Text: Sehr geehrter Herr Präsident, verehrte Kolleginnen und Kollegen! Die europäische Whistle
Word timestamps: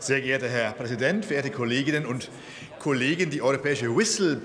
Sehr 0.00 0.20
geehrter 0.20 0.48
Herr 0.48 0.72
Präsident, 0.72 1.24
verehrte 1.24 1.50
Kolleginnen 1.50 2.06
und 2.06 2.30
Kollegen! 2.78 3.30
Die 3.30 3.42
europäische 3.42 3.94
Whistle 3.96 4.36